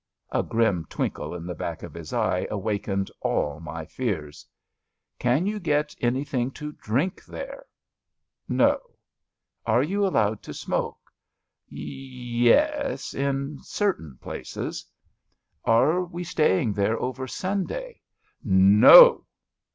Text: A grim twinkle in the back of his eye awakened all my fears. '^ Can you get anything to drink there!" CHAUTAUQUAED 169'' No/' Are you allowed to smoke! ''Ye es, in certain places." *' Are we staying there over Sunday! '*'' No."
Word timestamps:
A 0.31 0.41
grim 0.41 0.85
twinkle 0.85 1.35
in 1.35 1.45
the 1.45 1.53
back 1.53 1.83
of 1.83 1.93
his 1.93 2.11
eye 2.11 2.47
awakened 2.49 3.11
all 3.21 3.59
my 3.59 3.85
fears. 3.85 4.47
'^ 5.15 5.19
Can 5.19 5.45
you 5.45 5.59
get 5.59 5.93
anything 6.01 6.49
to 6.53 6.71
drink 6.71 7.23
there!" 7.23 7.67
CHAUTAUQUAED 8.49 8.59
169'' 8.61 8.95
No/' 9.69 9.71
Are 9.71 9.83
you 9.83 10.07
allowed 10.07 10.41
to 10.41 10.55
smoke! 10.55 11.11
''Ye 11.69 12.51
es, 12.51 13.13
in 13.13 13.59
certain 13.61 14.17
places." 14.19 14.87
*' 15.27 15.65
Are 15.77 16.03
we 16.03 16.23
staying 16.23 16.73
there 16.73 16.99
over 16.99 17.27
Sunday! 17.27 18.01
'*'' 18.21 18.29
No." 18.43 19.27